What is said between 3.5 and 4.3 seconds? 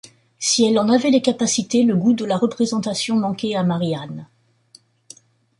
à Marie-Anne.